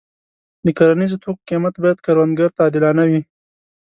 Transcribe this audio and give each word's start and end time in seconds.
د 0.65 0.67
کرنیزو 0.77 1.17
توکو 1.23 1.45
قیمت 1.49 1.73
باید 1.83 2.03
کروندګر 2.05 2.49
ته 2.55 2.59
عادلانه 2.65 3.03
وي. 3.09 3.21